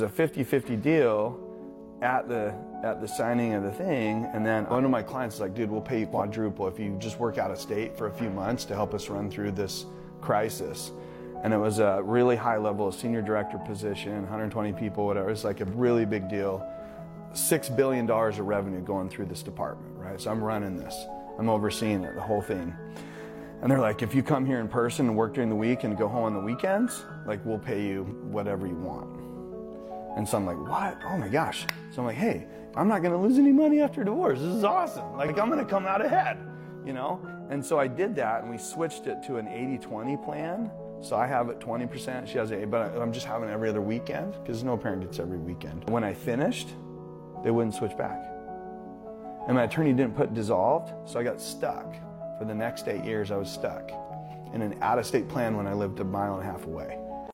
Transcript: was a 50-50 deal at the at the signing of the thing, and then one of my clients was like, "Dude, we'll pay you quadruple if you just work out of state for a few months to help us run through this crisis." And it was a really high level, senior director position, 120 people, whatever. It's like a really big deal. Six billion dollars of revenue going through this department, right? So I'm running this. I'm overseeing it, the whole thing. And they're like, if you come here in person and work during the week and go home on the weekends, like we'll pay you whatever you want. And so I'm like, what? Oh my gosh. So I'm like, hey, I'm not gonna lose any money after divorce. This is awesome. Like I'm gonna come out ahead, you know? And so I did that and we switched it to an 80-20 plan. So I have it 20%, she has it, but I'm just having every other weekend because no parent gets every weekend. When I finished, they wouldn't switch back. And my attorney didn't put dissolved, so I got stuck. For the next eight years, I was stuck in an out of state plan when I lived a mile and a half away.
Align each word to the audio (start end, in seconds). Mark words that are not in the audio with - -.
was 0.00 0.02
a 0.02 0.28
50-50 0.28 0.82
deal 0.82 1.40
at 2.02 2.28
the 2.28 2.54
at 2.84 3.00
the 3.00 3.08
signing 3.08 3.54
of 3.54 3.62
the 3.62 3.72
thing, 3.72 4.28
and 4.34 4.44
then 4.44 4.66
one 4.66 4.84
of 4.84 4.90
my 4.90 5.02
clients 5.02 5.36
was 5.36 5.40
like, 5.40 5.54
"Dude, 5.54 5.70
we'll 5.70 5.80
pay 5.80 6.00
you 6.00 6.06
quadruple 6.06 6.68
if 6.68 6.78
you 6.78 6.94
just 6.98 7.18
work 7.18 7.38
out 7.38 7.50
of 7.50 7.58
state 7.58 7.96
for 7.96 8.08
a 8.08 8.12
few 8.12 8.28
months 8.28 8.66
to 8.66 8.74
help 8.74 8.92
us 8.92 9.08
run 9.08 9.30
through 9.30 9.52
this 9.52 9.86
crisis." 10.20 10.92
And 11.42 11.54
it 11.54 11.56
was 11.56 11.78
a 11.78 12.02
really 12.04 12.36
high 12.36 12.58
level, 12.58 12.92
senior 12.92 13.22
director 13.22 13.56
position, 13.56 14.20
120 14.22 14.74
people, 14.74 15.06
whatever. 15.06 15.30
It's 15.30 15.44
like 15.44 15.60
a 15.62 15.64
really 15.64 16.04
big 16.04 16.28
deal. 16.28 16.62
Six 17.32 17.70
billion 17.70 18.04
dollars 18.04 18.38
of 18.38 18.46
revenue 18.46 18.82
going 18.82 19.08
through 19.08 19.26
this 19.26 19.42
department, 19.42 19.96
right? 19.96 20.20
So 20.20 20.30
I'm 20.30 20.44
running 20.44 20.76
this. 20.76 21.06
I'm 21.38 21.48
overseeing 21.48 22.04
it, 22.04 22.14
the 22.14 22.20
whole 22.20 22.42
thing. 22.42 22.74
And 23.62 23.70
they're 23.70 23.80
like, 23.80 24.02
if 24.02 24.14
you 24.14 24.22
come 24.22 24.44
here 24.44 24.60
in 24.60 24.68
person 24.68 25.08
and 25.08 25.16
work 25.16 25.32
during 25.32 25.48
the 25.48 25.56
week 25.56 25.84
and 25.84 25.96
go 25.96 26.08
home 26.08 26.24
on 26.24 26.34
the 26.34 26.40
weekends, 26.40 27.04
like 27.24 27.40
we'll 27.46 27.58
pay 27.58 27.82
you 27.86 28.04
whatever 28.30 28.66
you 28.66 28.76
want. 28.76 29.16
And 30.16 30.26
so 30.26 30.38
I'm 30.38 30.46
like, 30.46 30.58
what? 30.58 30.98
Oh 31.04 31.16
my 31.18 31.28
gosh. 31.28 31.66
So 31.92 32.00
I'm 32.00 32.06
like, 32.06 32.16
hey, 32.16 32.46
I'm 32.74 32.88
not 32.88 33.02
gonna 33.02 33.20
lose 33.20 33.38
any 33.38 33.52
money 33.52 33.80
after 33.80 34.02
divorce. 34.02 34.40
This 34.40 34.48
is 34.48 34.64
awesome. 34.64 35.16
Like 35.16 35.38
I'm 35.38 35.48
gonna 35.48 35.64
come 35.64 35.86
out 35.86 36.04
ahead, 36.04 36.38
you 36.84 36.92
know? 36.92 37.20
And 37.50 37.64
so 37.64 37.78
I 37.78 37.86
did 37.86 38.16
that 38.16 38.42
and 38.42 38.50
we 38.50 38.58
switched 38.58 39.06
it 39.06 39.22
to 39.26 39.36
an 39.36 39.46
80-20 39.46 40.24
plan. 40.24 40.70
So 41.02 41.16
I 41.16 41.26
have 41.26 41.50
it 41.50 41.60
20%, 41.60 42.26
she 42.26 42.38
has 42.38 42.50
it, 42.50 42.70
but 42.70 42.96
I'm 42.96 43.12
just 43.12 43.26
having 43.26 43.50
every 43.50 43.68
other 43.68 43.82
weekend 43.82 44.32
because 44.42 44.64
no 44.64 44.76
parent 44.76 45.02
gets 45.02 45.18
every 45.18 45.38
weekend. 45.38 45.88
When 45.90 46.02
I 46.02 46.14
finished, 46.14 46.68
they 47.44 47.50
wouldn't 47.50 47.74
switch 47.74 47.96
back. 47.96 48.26
And 49.46 49.54
my 49.54 49.64
attorney 49.64 49.92
didn't 49.92 50.16
put 50.16 50.34
dissolved, 50.34 50.92
so 51.08 51.20
I 51.20 51.22
got 51.22 51.40
stuck. 51.40 51.94
For 52.38 52.44
the 52.44 52.54
next 52.54 52.88
eight 52.88 53.04
years, 53.04 53.30
I 53.30 53.36
was 53.36 53.50
stuck 53.50 53.90
in 54.52 54.62
an 54.62 54.76
out 54.82 54.98
of 54.98 55.06
state 55.06 55.28
plan 55.28 55.56
when 55.56 55.66
I 55.66 55.72
lived 55.72 56.00
a 56.00 56.04
mile 56.04 56.34
and 56.34 56.42
a 56.42 56.46
half 56.50 56.66
away. 56.66 56.98